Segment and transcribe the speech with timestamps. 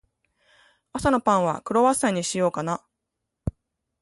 [0.93, 2.83] 朝のパンは、クロワッサンにしようかな。